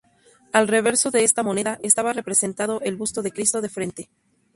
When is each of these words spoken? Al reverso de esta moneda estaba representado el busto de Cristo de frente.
Al 0.51 0.67
reverso 0.67 1.11
de 1.11 1.23
esta 1.23 1.43
moneda 1.43 1.77
estaba 1.83 2.11
representado 2.11 2.81
el 2.81 2.95
busto 2.95 3.21
de 3.21 3.31
Cristo 3.31 3.61
de 3.61 3.69
frente. 3.69 4.09